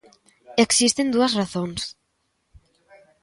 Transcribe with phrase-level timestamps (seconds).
[0.65, 1.81] Existen dúas razóns.